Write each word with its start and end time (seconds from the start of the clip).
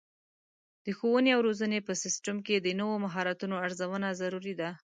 د 0.85 0.87
ښوونې 0.97 1.29
او 1.35 1.41
روزنې 1.47 1.79
په 1.87 1.93
سیستم 2.03 2.37
کې 2.45 2.55
د 2.59 2.67
نوو 2.79 2.95
مهارتونو 3.05 3.55
ارزونه 3.65 4.07
ضروري 4.21 4.53
ده. 4.61 4.69